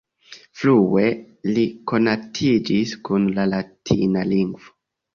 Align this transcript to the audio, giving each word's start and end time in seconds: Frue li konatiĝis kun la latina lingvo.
Frue 0.61 1.03
li 1.51 1.67
konatiĝis 1.93 2.97
kun 3.11 3.31
la 3.39 3.49
latina 3.55 4.29
lingvo. 4.37 4.79